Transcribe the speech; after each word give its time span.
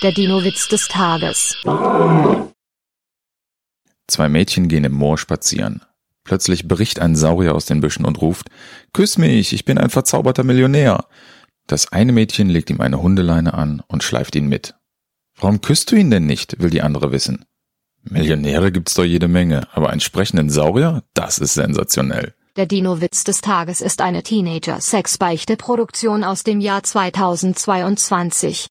Der 0.00 0.12
Dino-Witz 0.12 0.68
des 0.68 0.86
Tages. 0.86 1.56
Zwei 4.06 4.28
Mädchen 4.28 4.68
gehen 4.68 4.84
im 4.84 4.92
Moor 4.92 5.18
spazieren. 5.18 5.82
Plötzlich 6.22 6.68
bricht 6.68 7.00
ein 7.00 7.16
Saurier 7.16 7.56
aus 7.56 7.66
den 7.66 7.80
Büschen 7.80 8.04
und 8.04 8.20
ruft, 8.20 8.48
Küss 8.92 9.18
mich, 9.18 9.52
ich 9.52 9.64
bin 9.64 9.76
ein 9.76 9.90
verzauberter 9.90 10.44
Millionär. 10.44 11.06
Das 11.66 11.90
eine 11.90 12.12
Mädchen 12.12 12.48
legt 12.48 12.70
ihm 12.70 12.80
eine 12.80 13.02
Hundeleine 13.02 13.54
an 13.54 13.82
und 13.88 14.04
schleift 14.04 14.36
ihn 14.36 14.46
mit. 14.46 14.76
Warum 15.36 15.62
küsst 15.62 15.90
du 15.90 15.96
ihn 15.96 16.12
denn 16.12 16.26
nicht, 16.26 16.62
will 16.62 16.70
die 16.70 16.82
andere 16.82 17.10
wissen. 17.10 17.44
Millionäre 18.04 18.70
gibt's 18.70 18.94
doch 18.94 19.02
jede 19.02 19.26
Menge, 19.26 19.66
aber 19.72 19.90
einen 19.90 20.00
sprechenden 20.00 20.48
Saurier, 20.48 21.02
das 21.14 21.38
ist 21.38 21.54
sensationell. 21.54 22.34
Der 22.58 22.66
Dino-Witz 22.66 23.22
des 23.22 23.40
Tages 23.40 23.80
ist 23.80 24.00
eine 24.00 24.24
Teenager-Sex-Beichte-Produktion 24.24 26.24
aus 26.24 26.42
dem 26.42 26.60
Jahr 26.60 26.82
2022. 26.82 28.66